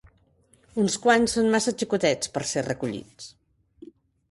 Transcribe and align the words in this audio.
Uns 0.83 0.95
quants 1.03 1.35
són 1.37 1.51
massa 1.57 1.75
xicotets 1.83 2.33
per 2.39 2.45
ser 2.55 2.65
recollits. 2.71 3.31